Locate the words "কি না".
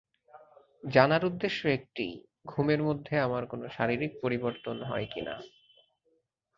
5.11-5.35